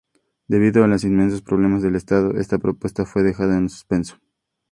[0.47, 4.17] Debido a los inmensos problemas del Estado, esta propuesta fue dejada en suspenso.